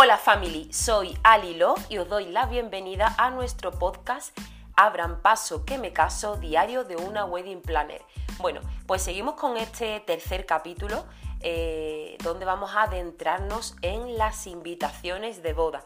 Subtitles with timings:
[0.00, 4.30] Hola family, soy Ali Love y os doy la bienvenida a nuestro podcast
[4.76, 8.02] Abran paso que me caso, diario de una wedding planner.
[8.38, 11.04] Bueno, pues seguimos con este tercer capítulo
[11.40, 15.82] eh, donde vamos a adentrarnos en las invitaciones de boda.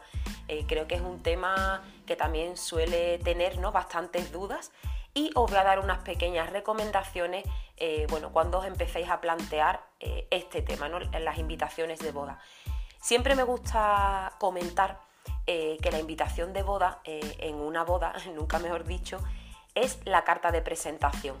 [0.47, 4.71] Eh, creo que es un tema que también suele tener bastantes dudas
[5.15, 7.45] y os voy a dar unas pequeñas recomendaciones
[7.77, 9.81] eh, bueno, cuando os empecéis a plantear
[10.29, 10.99] este tema, ¿no?
[10.99, 12.37] las invitaciones de boda.
[13.03, 14.97] Siempre me gusta comentar
[15.45, 19.19] eh, que la invitación de boda, eh, en una boda, nunca mejor dicho,
[19.75, 21.35] es la carta de presentación.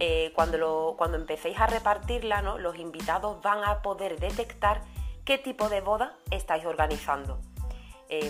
[0.00, 2.58] Eh, cuando, cuando empecéis a repartirla, ¿no?
[2.58, 4.82] los invitados van a poder detectar
[5.24, 7.38] qué tipo de boda estáis organizando.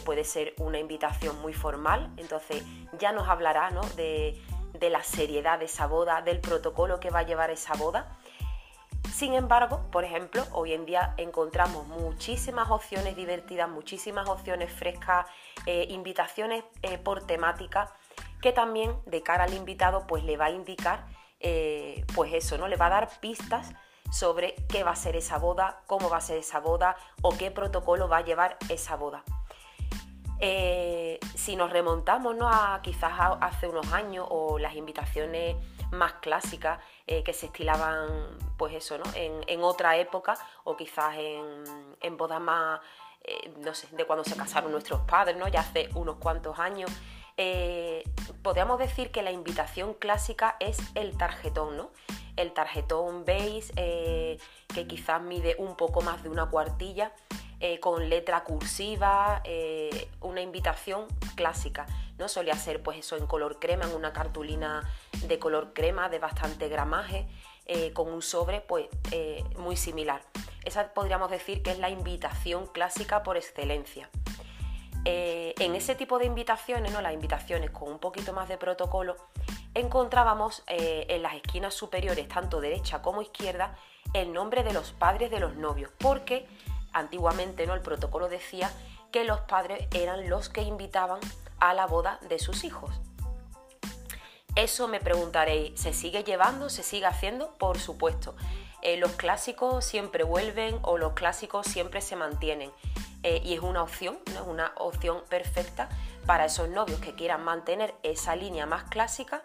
[0.05, 2.65] puede ser una invitación muy formal, entonces
[2.99, 4.39] ya nos hablará de,
[4.75, 8.19] de la seriedad de esa boda, del protocolo que va a llevar esa boda
[9.13, 15.27] sin embargo, por ejemplo, hoy en día encontramos muchísimas opciones divertidas, muchísimas opciones frescas,
[15.67, 17.93] eh, invitaciones eh, por temática,
[18.41, 21.07] que también de cara al invitado pues le va a indicar,
[21.41, 22.69] eh, pues eso, ¿no?
[22.69, 23.73] Le va a dar pistas
[24.11, 27.51] sobre qué va a ser esa boda, cómo va a ser esa boda o qué
[27.51, 29.25] protocolo va a llevar esa boda.
[30.41, 32.49] Si nos remontamos ¿no?
[32.49, 35.57] a quizás hace unos años o las invitaciones
[35.91, 39.05] más clásicas eh, que se estilaban, pues eso, ¿no?
[39.15, 42.81] En, otra época o quizás en, bodas más,
[43.25, 45.49] eh, no sé, de cuando se casaron nuestros padres, ¿no?
[45.49, 46.91] Ya hace unos cuantos años.
[47.37, 48.05] Eh,
[48.43, 51.91] podríamos decir que la invitación clásica es el tarjetón, ¿no?
[52.37, 53.73] El tarjetón beige,
[54.73, 57.13] que quizás mide un poco más de una cuartilla,
[57.81, 59.43] con letra cursiva,
[60.21, 61.87] una invitación clásica.
[62.19, 62.29] ¿no?
[62.29, 64.89] Solía ser pues eso en color crema, en una cartulina
[65.27, 67.27] de color crema de bastante gramaje,
[67.67, 70.23] eh, con un sobre pues eh, muy similar.
[70.65, 74.11] Esa podríamos decir que es la invitación clásica por excelencia.
[75.05, 77.01] Eh, en ese tipo de invitaciones, ¿no?
[77.01, 79.17] las invitaciones con un poquito más de protocolo,
[79.75, 83.77] encontrábamos en las esquinas superiores, tanto derecha como izquierda,
[84.13, 86.47] el nombre de los padres de los novios, porque
[86.99, 87.75] antiguamente ¿no?
[87.75, 88.71] el protocolo decía
[89.13, 91.21] que los padres eran los que invitaban
[91.61, 92.91] a la boda de sus hijos.
[94.55, 96.69] Eso me preguntaréis, ¿se sigue llevando?
[96.69, 97.53] ¿Se sigue haciendo?
[97.59, 98.35] Por supuesto.
[98.83, 102.73] Eh, los clásicos siempre vuelven o los clásicos siempre se mantienen.
[103.23, 104.45] Eh, y es una opción, ¿no?
[104.45, 105.89] una opción perfecta
[106.27, 109.43] para esos novios que quieran mantener esa línea más clásica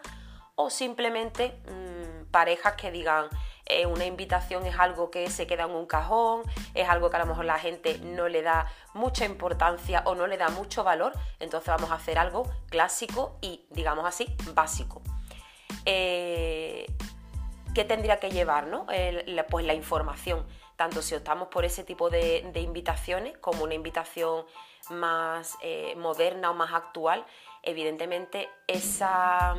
[0.54, 3.28] o simplemente mm, parejas que digan,
[3.66, 6.42] eh, una invitación es algo que se queda en un cajón,
[6.74, 10.26] es algo que a lo mejor la gente no le da mucha importancia o no
[10.26, 15.00] le da mucho valor, entonces vamos a hacer algo clásico y, digamos así, básico.
[15.86, 16.86] Eh,
[17.74, 18.68] ¿Qué tendría que llevar?
[19.48, 20.46] pues la información,
[20.76, 24.44] tanto si optamos por ese tipo de, invitaciones como una invitación
[24.90, 27.24] más eh, moderna o más actual,
[27.62, 29.56] evidentemente esa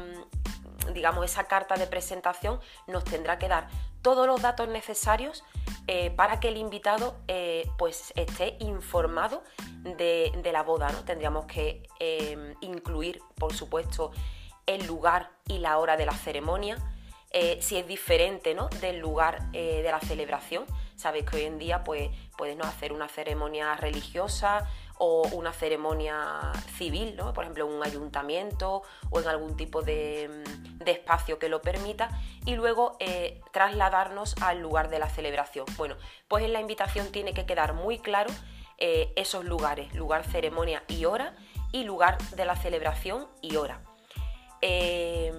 [0.94, 3.68] digamos, esa carta de presentación nos tendrá que dar
[4.06, 5.44] todos los datos necesarios
[5.88, 9.42] eh, para que el invitado eh, pues esté informado
[9.82, 10.92] de, la boda.
[10.92, 11.04] ¿no?
[11.04, 14.12] Tendríamos que em, incluir, por supuesto,
[14.68, 16.78] el lugar y la hora de la ceremonia,
[17.32, 18.70] eh, si es diferente ¿no?
[18.80, 20.66] del lugar de la celebración.
[20.95, 22.63] Sabéis que hoy en día pues, puedes ¿no?
[22.63, 24.67] hacer una ceremonia religiosa
[24.97, 27.33] o una ceremonia civil, ¿no?
[27.33, 30.44] por ejemplo en un ayuntamiento o en algún tipo de,
[30.85, 32.09] espacio que lo permita,
[32.45, 35.66] y luego eh, trasladarnos al lugar de la celebración.
[35.78, 35.95] Bueno,
[36.28, 38.29] pues en la invitación tiene que quedar muy claro
[38.77, 41.35] eh, esos lugares, lugar, ceremonia y hora,
[41.72, 43.81] y lugar de la celebración y hora.
[44.62, 45.33] Eh,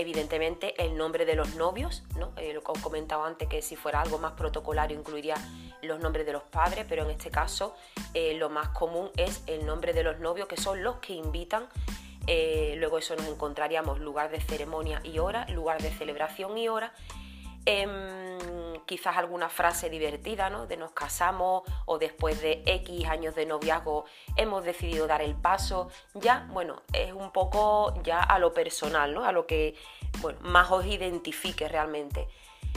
[0.00, 2.32] evidentemente el nombre de los novios, ¿no?
[2.54, 5.36] lo que os comentaba antes que si fuera algo más protocolario incluiría
[5.82, 7.74] los nombres de los padres, pero en este caso
[8.14, 11.66] eh, lo más común es el nombre de los novios, que son los que invitan.
[12.26, 16.92] Eh, luego eso nos encontraríamos lugar de ceremonia y hora, lugar de celebración y hora.
[18.88, 20.66] Quizás alguna frase divertida, ¿no?
[20.66, 25.90] De nos casamos o después de X años de noviazgo hemos decidido dar el paso.
[26.14, 29.26] Ya, bueno, es un poco ya a lo personal, ¿no?
[29.26, 29.74] A lo que
[30.22, 32.28] bueno, más os identifique realmente.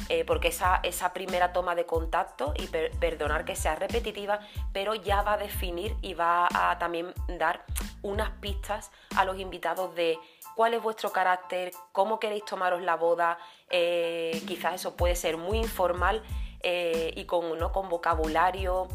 [0.10, 4.40] Eh, porque esa, esa, primera toma de contacto, y perdonar que sea repetitiva,
[4.74, 7.63] pero ya va a definir y va a también dar
[8.02, 10.18] unas pistas a los invitados de
[10.56, 13.38] cuál es vuestro carácter, cómo queréis tomaros la boda,
[13.69, 16.24] eh, quizás eso puede ser muy informal
[16.62, 17.71] eh, y con, ¿no?
[17.71, 18.88] con vocabulario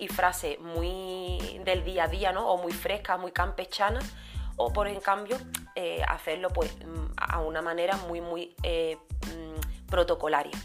[0.00, 2.48] y frases muy del día a día ¿no?
[2.48, 4.14] o muy frescas, muy campechanas,
[4.56, 5.36] o por en cambio
[6.08, 6.74] hacerlo pues
[7.18, 8.56] a una manera muy muy
[9.90, 10.58] protocolaria.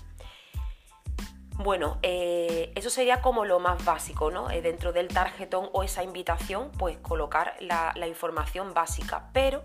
[1.63, 4.49] Bueno, eh, eso sería como lo más básico, ¿no?
[4.49, 9.63] Eh, dentro del tarjetón o esa invitación, pues colocar la, información básica, pero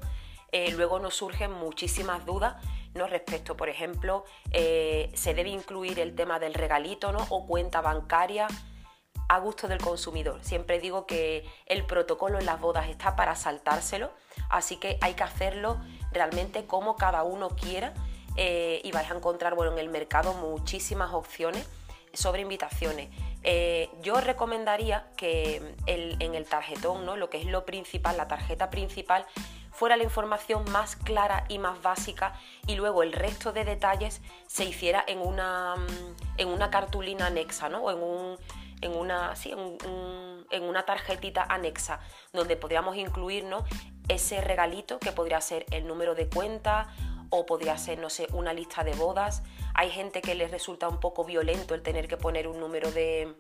[0.65, 2.57] eh, luego nos surgen muchísimas dudas
[2.95, 3.07] ¿no?
[3.07, 7.27] respecto, por ejemplo, se debe incluir el tema del regalito ¿no?
[7.29, 8.49] o cuenta bancaria
[9.29, 10.39] a gusto del consumidor.
[10.43, 14.13] Siempre digo que el protocolo en las bodas está para saltárselo,
[14.49, 15.79] así que hay que hacerlo
[16.13, 17.93] realmente como cada uno quiera
[18.37, 21.67] y vais a encontrar bueno, en el mercado muchísimas opciones
[22.17, 23.09] sobre invitaciones.
[23.43, 27.17] Eh, yo recomendaría que en el tarjetón, ¿no?
[27.17, 29.25] lo que es lo principal, la tarjeta principal,
[29.77, 32.35] fuera la información más clara y más básica
[32.67, 37.69] y luego el resto de detalles se hiciera en una, mm, en una cartulina anexa
[37.69, 37.83] ¿no?
[37.85, 38.39] o en, un,
[38.81, 42.01] en, una, sí, en, una tarjetita anexa
[42.33, 43.45] donde podríamos incluir
[44.09, 46.89] ese regalito que podría ser el número de cuenta
[47.31, 49.43] o podría ser, no sé, una lista de bodas
[49.79, 53.37] hay gente que les resulta un poco violento el tener que poner un número de,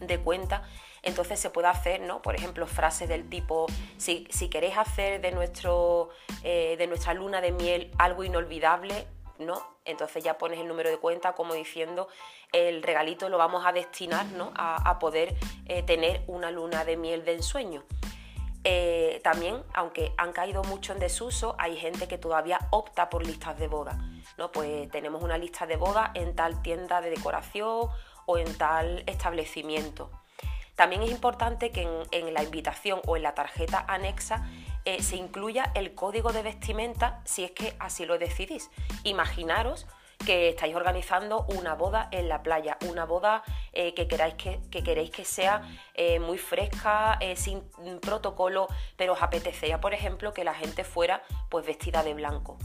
[0.00, 0.64] de cuenta.
[1.02, 2.22] Entonces se puede hacer, ¿no?
[2.22, 3.66] Por ejemplo, frases del tipo,
[3.96, 6.10] si, queréis hacer de, nuestro,
[6.42, 9.06] eh, de nuestra luna de miel algo inolvidable,
[9.38, 9.62] ¿no?
[9.84, 12.08] Entonces ya pones el número de cuenta como diciendo,
[12.52, 14.52] el regalito lo vamos a destinar, ¿no?
[14.56, 15.36] A, poder
[15.66, 17.84] eh, tener una luna de miel de ensueño.
[18.64, 23.58] Eh, también, aunque han caído mucho en desuso, hay gente que todavía opta por listas
[23.58, 23.98] de boda.
[24.36, 24.50] ¿no?
[24.52, 27.88] Pues tenemos una lista de boda en tal tienda de decoración
[28.26, 30.10] o en tal establecimiento.
[30.78, 34.48] También es importante que en, la invitación o en la tarjeta anexa
[34.84, 38.70] eh, se incluya el código de vestimenta si es que así lo decidís.
[39.02, 39.88] Imaginaros
[40.24, 43.42] que estáis organizando una boda en la playa, una boda
[43.72, 45.62] eh, que, queráis que, queréis que sea
[45.94, 47.64] eh, muy fresca, sin
[48.00, 52.56] protocolo, pero os apetecía, por ejemplo, que la gente fuera pues vestida de blanco.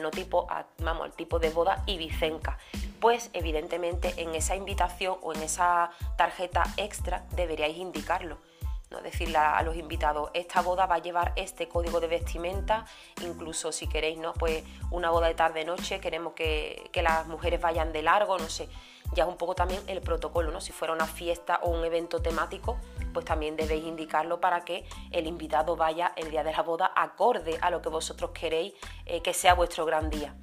[0.00, 0.46] No tipo,
[0.78, 2.58] vamos, el tipo de boda ibicenca.
[3.00, 8.38] Pues evidentemente en esa invitación o en esa tarjeta extra deberíais indicarlo
[9.02, 12.84] decirle a, los invitados, esta boda va a llevar este código de vestimenta,
[13.22, 14.32] incluso si queréis, ¿no?
[14.32, 18.68] Pues una boda de tarde-noche, queremos que, las mujeres vayan de largo, no sé,
[19.12, 20.60] ya es un poco también el protocolo, ¿no?
[20.60, 22.78] Si fuera una fiesta o un evento temático,
[23.12, 27.58] pues también debéis indicarlo para que el invitado vaya el día de la boda acorde
[27.60, 28.74] a lo que vosotros queréis
[29.04, 30.34] eh, que sea vuestro gran día.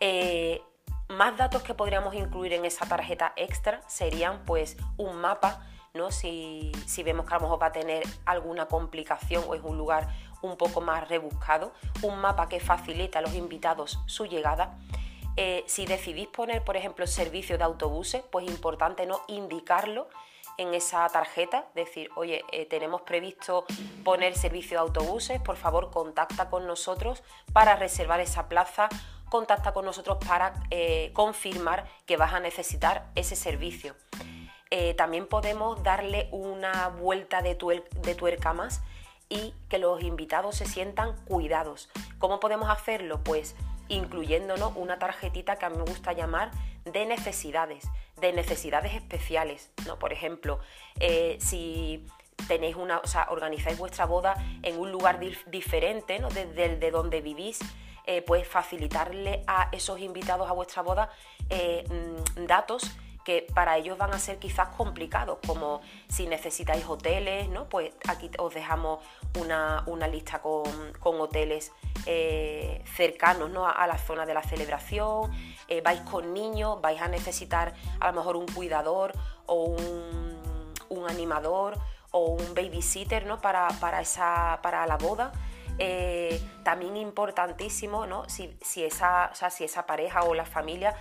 [0.00, 0.62] Eh,
[1.08, 5.66] más datos que podríamos incluir en esa tarjeta extra serían pues un mapa
[6.10, 6.72] si,
[7.04, 10.08] vemos que a lo mejor va a tener alguna complicación o es un lugar
[10.42, 14.76] un poco más rebuscado, un mapa que facilita a los invitados su llegada.
[15.36, 20.08] Eh, si decidís poner, por ejemplo, servicio de autobuses, pues importante no indicarlo
[20.58, 23.64] en esa tarjeta, decir, oye, eh, tenemos previsto
[24.02, 28.88] poner servicio de autobuses, por favor contacta con nosotros para reservar esa plaza,
[29.28, 33.94] contacta con nosotros para eh, confirmar que vas a necesitar ese servicio.
[34.76, 38.82] Eh, también podemos darle una vuelta de, tuerca más
[39.28, 41.88] y que los invitados se sientan cuidados.
[42.18, 43.22] ¿Cómo podemos hacerlo?
[43.22, 43.54] Pues
[43.86, 46.50] incluyéndonos una tarjetita que a mí me gusta llamar
[46.86, 47.84] de necesidades,
[48.20, 49.70] de necesidades especiales.
[49.86, 49.96] ¿no?
[49.96, 50.58] Por ejemplo,
[50.98, 52.04] eh, si
[52.48, 54.34] tenéis una, o sea, organizáis vuestra boda
[54.64, 56.30] en un lugar diferente ¿no?
[56.30, 57.60] desde de, donde vivís,
[58.06, 61.10] eh, pues facilitarle a esos invitados a vuestra boda
[61.48, 62.90] mm, datos
[63.24, 67.68] que para ellos van a ser quizás complicados, como si necesitáis hoteles, ¿no?
[67.68, 69.00] Pues aquí os dejamos
[69.40, 70.64] una, lista con,
[71.00, 71.72] hoteles
[72.06, 73.66] eh, cercanos ¿no?
[73.66, 75.32] a, la zona de la celebración,
[75.68, 79.12] eh, vais con niños, vais a necesitar a lo mejor un cuidador
[79.46, 80.34] o un,
[81.08, 81.76] animador
[82.12, 83.40] o un babysitter ¿no?
[83.40, 83.68] para,
[84.00, 85.32] esa, para la boda.
[85.78, 88.28] Eh, también importantísimo, ¿no?
[88.28, 90.94] Si, si, esa, si esa pareja o la familia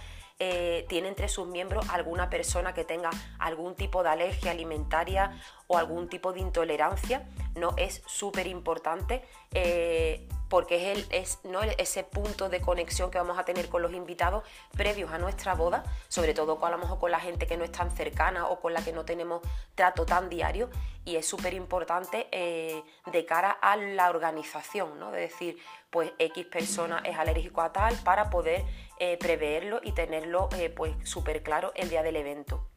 [0.45, 5.77] eh, tiene entre sus miembros alguna persona que tenga algún tipo de alergia alimentaria o
[5.77, 7.73] algún tipo de intolerancia, ¿no?
[7.77, 9.23] Es súper importante
[9.53, 11.63] eh, porque es, el, es ¿no?
[11.63, 14.43] ese punto de conexión que vamos a tener con los invitados
[14.77, 17.63] previos a nuestra boda, sobre todo con, a lo mejor con la gente que no
[17.63, 19.41] es tan cercana o con la que no tenemos
[19.73, 20.69] trato tan diario
[21.05, 25.09] y es súper importante eh, de cara a la organización, ¿no?
[25.09, 25.57] de decir,
[25.89, 28.63] pues X persona es alérgico a tal para poder
[28.99, 32.72] eh, preverlo y tenerlo eh, pues súper claro el día del evento.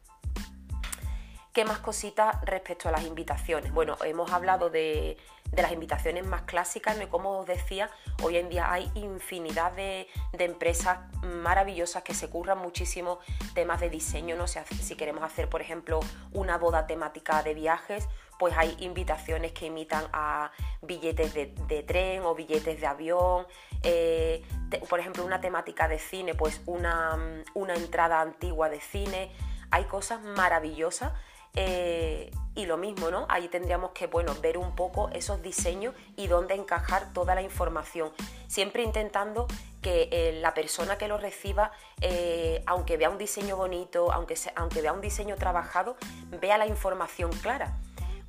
[1.57, 3.71] ¿Qué más cositas respecto a las invitaciones?
[3.71, 5.17] Bueno, hemos hablado de,
[5.53, 7.09] las invitaciones más clásicas, ¿no?
[7.09, 7.89] como os decía,
[8.21, 13.17] hoy en día hay infinidad de, empresas maravillosas que se curran muchísimo
[13.55, 14.45] temas de diseño, ¿no?
[14.45, 15.99] Si, queremos hacer, por ejemplo,
[16.31, 20.51] una boda temática de viajes, pues hay invitaciones que imitan a
[20.83, 23.47] billetes de, tren o billetes de avión.
[23.81, 24.45] Eh,
[24.87, 27.17] por ejemplo, una temática de cine, pues una
[27.55, 29.31] entrada antigua de cine.
[29.71, 31.13] Hay cosas maravillosas
[31.59, 33.25] eh, y lo mismo, ¿no?
[33.29, 38.11] Ahí tendríamos que, bueno, ver un poco esos diseños y dónde encajar toda la información.
[38.47, 39.47] Siempre intentando
[39.81, 41.71] que eh, la persona que lo reciba,
[42.01, 45.97] eh, aunque vea un diseño bonito, aunque, aunque vea un diseño trabajado,
[46.29, 47.75] vea la información clara.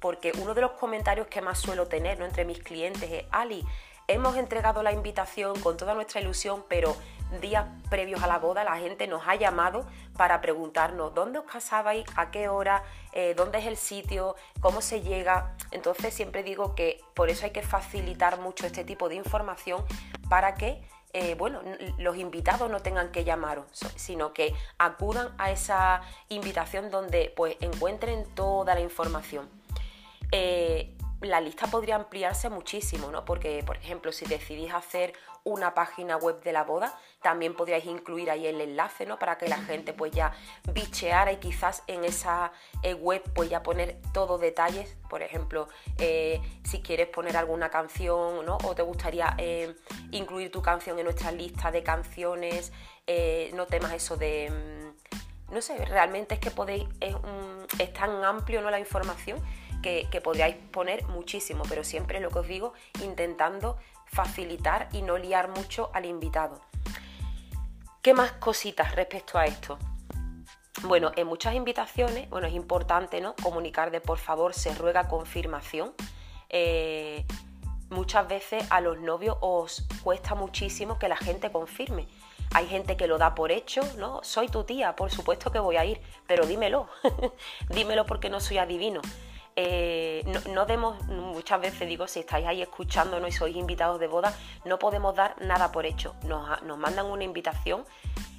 [0.00, 2.24] Porque uno de los comentarios que más suelo tener ¿no?
[2.24, 3.62] entre mis clientes es, Ali,
[4.08, 6.96] hemos entregado la invitación con toda nuestra ilusión, pero
[7.42, 9.86] días previos a la boda la gente nos ha llamado
[10.16, 15.02] para preguntarnos dónde os casabais, a qué hora, eh, dónde es el sitio, cómo se
[15.02, 15.54] llega.
[15.70, 19.84] Entonces siempre digo que por eso hay que facilitar mucho este tipo de información
[20.28, 20.82] para que
[21.14, 21.62] eh, bueno,
[21.96, 23.64] los invitados no tengan que llamaros,
[23.96, 29.48] sino que acudan a esa invitación donde pues encuentren toda la información.
[30.32, 33.24] Eh, la lista podría ampliarse muchísimo, ¿no?
[33.24, 38.30] Porque, por ejemplo, si decidís hacer una página web de la boda, también podríais incluir
[38.30, 39.18] ahí el enlace, ¿no?
[39.18, 40.32] Para que la gente pues ya
[40.72, 46.40] bicheara y quizás en esa eh, web pues ya poner todos detalles, por ejemplo, eh,
[46.64, 48.58] si quieres poner alguna canción, ¿no?
[48.64, 49.74] O te gustaría eh,
[50.10, 52.72] incluir tu canción en nuestra lista de canciones,
[53.54, 54.50] no temas eso de...
[54.50, 57.16] Mm, no sé, realmente es que podéis, es,
[57.78, 58.70] es tan amplio ¿no?
[58.70, 59.40] la información
[59.82, 65.18] que, que podríais poner muchísimo, pero siempre lo que os digo, intentando facilitar y no
[65.18, 66.60] liar mucho al invitado.
[68.02, 69.78] ¿Qué más cositas respecto a esto?
[70.82, 73.34] Bueno, en muchas invitaciones, bueno, es importante ¿no?
[73.42, 75.92] comunicar de por favor, se ruega confirmación.
[76.48, 77.26] Eh,
[77.90, 82.06] muchas veces a los novios os cuesta muchísimo que la gente confirme.
[82.54, 84.20] Hay gente que lo da por hecho, ¿no?
[84.22, 86.88] Soy tu tía, por supuesto que voy a ir, pero dímelo,
[87.68, 89.02] dímelo porque no soy adivino.
[89.60, 90.22] Eh,
[90.52, 94.32] no, demos, muchas veces digo, si estáis ahí escuchándonos y sois invitados de boda,
[94.64, 96.14] no podemos dar nada por hecho.
[96.22, 97.84] Nos, nos mandan una invitación,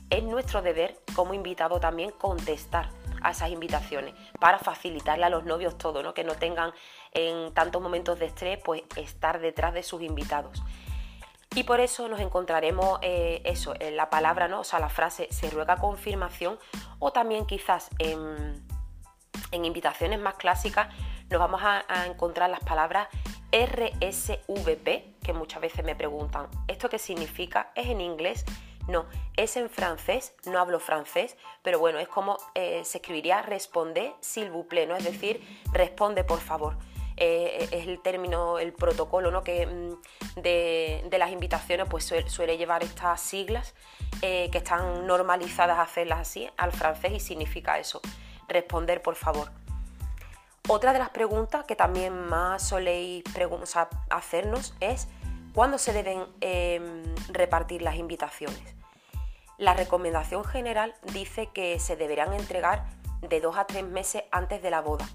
[0.09, 2.87] es nuestro deber como invitado también contestar
[3.21, 6.13] a esas invitaciones para facilitarle a los novios todo, ¿no?
[6.13, 6.71] que no tengan
[7.11, 10.63] en tantos momentos de estrés, pues estar detrás de sus invitados.
[11.53, 14.61] Y por eso nos encontraremos eh, eso, en la palabra, ¿no?
[14.61, 16.57] O sea, la frase se ruega confirmación
[16.99, 18.63] o también quizás en,
[19.51, 20.87] en invitaciones más clásicas
[21.29, 23.07] nos vamos a, encontrar las palabras
[23.51, 27.71] RSVP, que muchas veces me preguntan, ¿esto qué significa?
[27.75, 28.45] ¿Es en inglés?
[28.87, 29.05] No,
[29.37, 34.49] es en francés, no hablo francés, pero bueno, es como eh, se escribiría responde s'il
[34.49, 34.95] vous plaît, ¿no?
[34.95, 36.75] Es decir, responde por favor.
[37.21, 39.43] Eh, es el término, el protocolo ¿no?
[39.43, 43.75] que, mm, de, las invitaciones pues suele, llevar estas siglas
[44.21, 47.99] eh, que están normalizadas a hacerlas así al francés y significa eso,
[48.47, 49.51] responder por favor.
[50.71, 53.23] Otra de las preguntas que también más soléis
[54.11, 55.07] hacernos es
[55.51, 58.75] ¿cuándo se deben em, repartir las invitaciones?
[59.57, 62.85] La recomendación general dice que se deberán entregar
[63.21, 65.09] de dos a tres meses antes de la boda.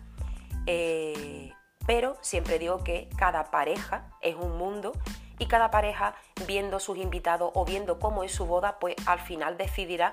[0.67, 1.53] Eh,
[1.87, 4.91] pero siempre digo que cada pareja es un mundo
[5.39, 6.17] y cada pareja
[6.49, 10.11] viendo sus invitados o viendo cómo es su boda, pues al final decidirá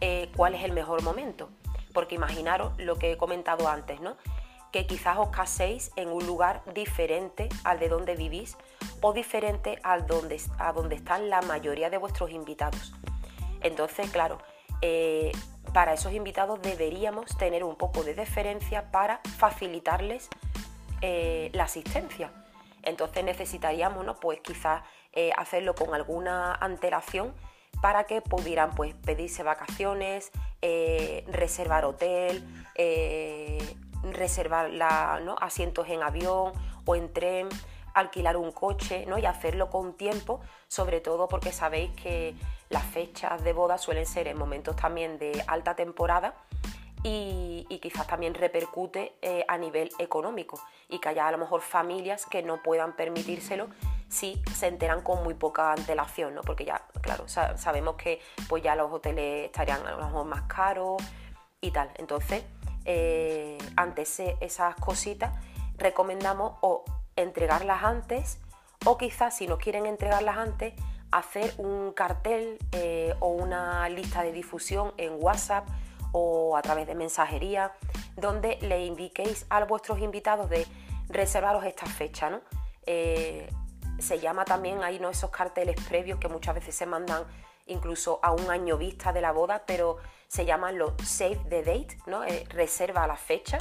[0.00, 1.48] eh, cuál es el mejor momento.
[1.92, 4.16] Porque imaginaros lo que he comentado antes, ¿no?
[4.74, 8.56] Que quizás os caséis en un lugar diferente al de donde vivís
[9.02, 12.92] o diferente al donde, a donde están la mayoría de vuestros invitados.
[13.60, 14.38] Entonces, claro,
[14.82, 15.30] eh,
[15.72, 20.28] para esos invitados deberíamos tener un poco de deferencia para facilitarles
[21.02, 22.32] eh, la asistencia.
[22.82, 24.18] Entonces necesitaríamos, ¿no?
[24.18, 27.32] Pues quizás eh, hacerlo con alguna antelación
[27.80, 30.32] para que pudieran pues, pedirse vacaciones,
[31.28, 32.42] reservar hotel,
[34.12, 34.70] reservar
[35.40, 36.52] asientos en avión
[36.84, 37.48] o en tren,
[37.94, 39.18] alquilar un coche ¿no?
[39.18, 42.34] y hacerlo con tiempo, sobre todo porque sabéis que
[42.68, 46.34] las fechas de boda suelen ser en momentos también de alta temporada
[47.02, 50.58] y, quizás también repercute eh, a nivel económico
[50.88, 53.68] y que haya a lo mejor familias que no puedan permitírselo
[54.08, 56.40] si se enteran con muy poca antelación, ¿no?
[56.40, 61.02] porque ya, claro, sabemos que pues ya los hoteles estarían a lo mejor más caros
[61.60, 61.90] y tal.
[61.96, 62.44] Entonces,
[62.84, 65.32] eh, ante esas cositas,
[65.76, 66.84] recomendamos o
[67.16, 68.38] entregarlas antes
[68.84, 70.74] o quizás si no quieren entregarlas antes,
[71.10, 75.66] hacer un cartel eh, o una lista de difusión en WhatsApp
[76.12, 77.72] o a través de mensajería
[78.16, 80.66] donde le indiquéis a vuestros invitados de
[81.08, 82.30] reservaros esta fecha.
[82.30, 82.40] ¿no?
[82.86, 83.48] Eh,
[83.98, 85.10] se llama también ahí ¿no?
[85.10, 87.24] esos carteles previos que muchas veces se mandan
[87.66, 89.96] incluso a un año vista de la boda, pero
[90.28, 92.24] se llaman los save the date, ¿no?
[92.24, 93.58] Eh, reserva la fecha.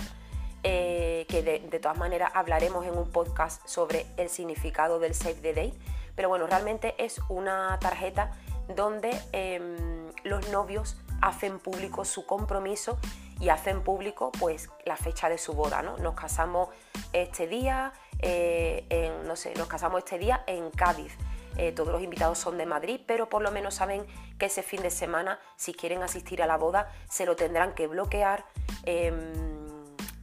[0.63, 5.53] eh, que de, todas maneras hablaremos en un podcast sobre el significado del Save the
[5.53, 5.77] Date.
[6.15, 8.31] Pero bueno, realmente es una tarjeta
[8.75, 12.97] donde em, los novios hacen público su compromiso
[13.39, 15.97] y hacen público pues la fecha de su boda, ¿no?
[15.97, 16.69] Nos casamos
[17.11, 21.13] este día, eh, no sé, nos casamos este día en Cádiz.
[21.57, 24.05] Eh, todos los invitados son de Madrid, pero por lo menos saben
[24.39, 27.87] que ese fin de semana, si quieren asistir a la boda, se lo tendrán que
[27.87, 28.45] bloquear.
[28.85, 29.33] Em,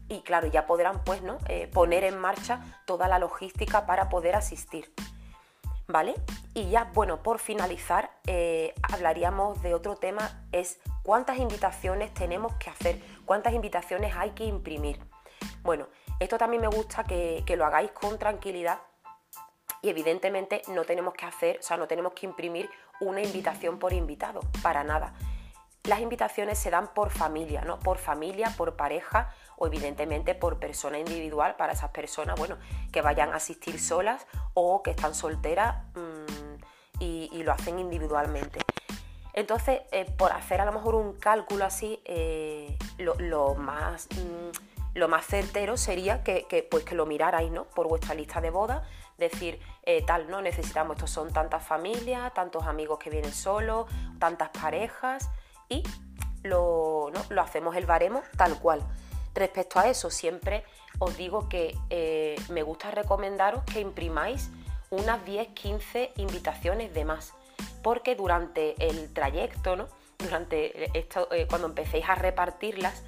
[0.08, 1.38] y claro, ya podrán pues, ¿no?
[1.48, 4.92] Eh, poner en marcha toda la logística para poder asistir.
[5.86, 6.14] ¿Vale?
[6.54, 12.70] Y ya, bueno, por finalizar, eh, hablaríamos de otro tema, es cuántas invitaciones tenemos que
[12.70, 15.00] hacer, cuántas invitaciones hay que imprimir.
[15.62, 15.88] Bueno,
[16.20, 18.78] esto también me gusta que, que lo hagáis con tranquilidad
[19.82, 22.70] y evidentemente no tenemos que hacer, o sea, no tenemos que imprimir
[23.00, 25.14] una invitación por invitado, para nada.
[25.84, 27.78] Las invitaciones se dan por familia, ¿no?
[27.78, 32.58] Por familia, por pareja o evidentemente por persona individual para esas personas, bueno,
[32.92, 38.60] que vayan a asistir solas o que están solteras mm, y, lo hacen individualmente.
[39.32, 45.08] Entonces, eh, por hacer a lo mejor un cálculo así, eh, lo, más, mm, lo
[45.08, 47.64] más certero sería que, pues que lo mirarais ¿no?
[47.64, 48.82] por vuestra lista de bodas
[49.20, 50.42] decir, eh, tal, ¿no?
[50.42, 53.86] Necesitamos, estos son tantas familias, tantos amigos que vienen solos,
[54.18, 55.30] tantas parejas
[55.68, 55.84] y
[56.42, 58.82] lo, lo hacemos el baremo tal cual.
[59.34, 60.64] Respecto a eso, siempre
[60.98, 64.50] os digo que eh, me gusta recomendaros que imprimáis
[64.90, 67.32] unas 10-15 invitaciones de más,
[67.82, 69.86] porque durante el trayecto, ¿no?
[70.18, 73.04] durante esto, eh, cuando empecéis a repartirlas,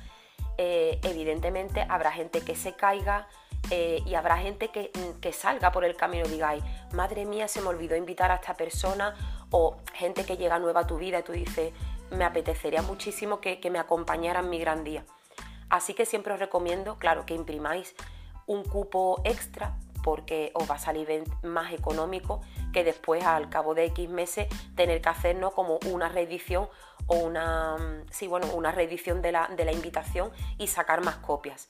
[0.57, 3.27] evidentemente habrá gente que se caiga,
[3.71, 7.61] eh, y habrá gente mm, que, salga por el camino y digáis, madre mía, se
[7.61, 9.15] me olvidó invitar a esta persona,
[9.51, 11.73] o gente que llega nueva a tu vida y tú dices,
[12.11, 15.05] me apetecería muchísimo que, me acompañara en mi gran día.
[15.71, 17.95] Así que siempre os recomiendo, claro, que imprimáis
[18.47, 22.41] un cupo extra porque os va a salir más económico
[22.73, 26.69] que después al cabo de X meses tener que hacernos como una reedición
[27.07, 31.17] o una, mm, sí, bueno, una reedición de la, de la invitación y sacar más
[31.17, 31.69] copias.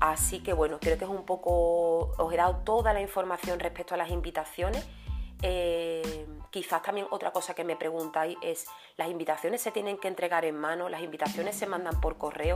[0.00, 3.94] Así que bueno, creo que es un poco, os he dado toda la información respecto
[3.94, 4.88] a las invitaciones.
[5.42, 10.46] Eh, quizás también otra cosa que me preguntáis es, ¿las invitaciones se tienen que entregar
[10.46, 10.88] en mano?
[10.88, 12.54] ¿Las invitaciones se mandan por correo?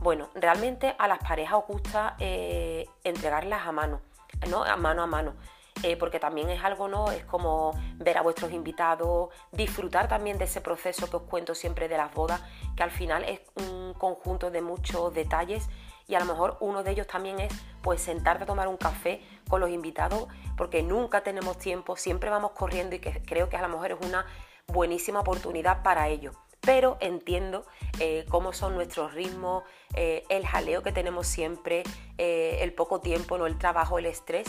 [0.00, 4.00] Bueno, realmente a las parejas os gusta eh, entregarlas a mano,
[4.48, 4.62] ¿no?
[4.62, 5.34] A mano a mano.
[5.82, 7.10] Eh, porque también es algo, ¿no?
[7.12, 11.88] Es como ver a vuestros invitados, disfrutar también de ese proceso que os cuento siempre
[11.88, 12.42] de las bodas,
[12.76, 15.68] que al final es un conjunto de muchos detalles
[16.08, 19.22] y a lo mejor uno de ellos también es pues sentarte a tomar un café
[19.48, 23.62] con los invitados porque nunca tenemos tiempo, siempre vamos corriendo y que creo que a
[23.62, 24.26] lo mejor es una
[24.66, 26.32] buenísima oportunidad para ello.
[26.60, 27.64] Pero entiendo
[28.00, 29.62] eh, cómo son nuestros ritmos,
[29.94, 31.84] eh, el jaleo que tenemos siempre,
[32.16, 33.46] eh, el poco tiempo, ¿no?
[33.46, 34.48] el trabajo, el estrés.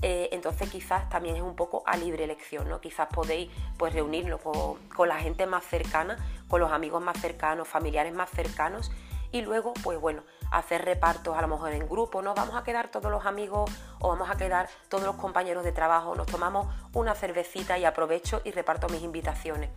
[0.00, 2.80] entonces quizás también es un poco a libre elección, ¿no?
[2.80, 7.68] Quizás podéis pues reunirlo con, con la gente más cercana, con los amigos más cercanos,
[7.68, 8.90] familiares más cercanos
[9.34, 12.34] y luego pues bueno, hacer repartos a lo mejor en grupo, ¿no?
[12.34, 13.68] Vamos a quedar todos los amigos
[13.98, 18.42] o vamos a quedar todos los compañeros de trabajo, nos tomamos una cervecita y aprovecho
[18.44, 19.70] y reparto mis invitaciones.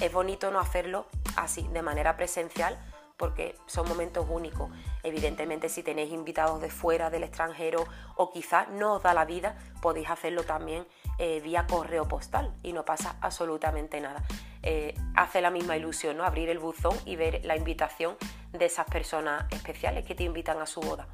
[0.00, 2.78] Es bonito no hacerlo así, de manera presencial,
[3.16, 4.70] porque son momentos únicos.
[5.02, 9.56] Evidentemente, si tenéis invitados de fuera, del extranjero, o quizás no os da la vida,
[9.82, 10.86] podéis hacerlo también
[11.18, 14.22] eh, vía correo postal y no pasa absolutamente nada.
[14.62, 16.24] Eh, hace la misma ilusión, ¿no?
[16.24, 18.16] Abrir el buzón y ver la invitación
[18.52, 21.06] de esas personas especiales que te invitan a su boda.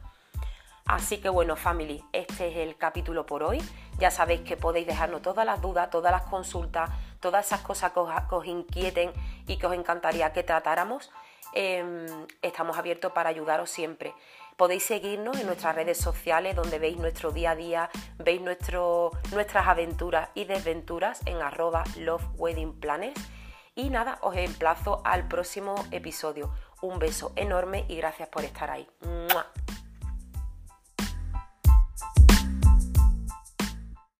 [0.86, 3.60] Así que bueno, family, este es el capítulo por hoy.
[3.98, 8.00] Ya sabéis que podéis dejarnos todas las dudas, todas las consultas, todas esas cosas que
[8.34, 9.12] os, inquieten
[9.48, 11.10] y que os encantaría que tratáramos.
[11.52, 12.06] Em,
[12.40, 14.14] estamos abiertos para ayudaros siempre.
[14.56, 20.30] Podéis seguirnos en nuestras redes sociales donde veis nuestro día a día, veis nuestras aventuras
[20.34, 22.74] y desventuras en arroba Love Wedding.
[23.78, 26.50] Y nada, os emplazo al próximo episodio.
[26.80, 28.88] Un beso enorme y gracias por estar ahí.